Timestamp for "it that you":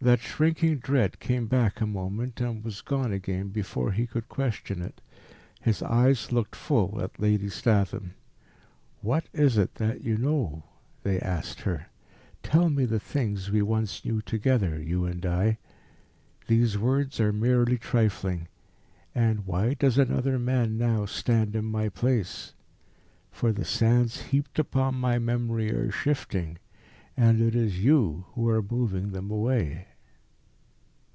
9.58-10.16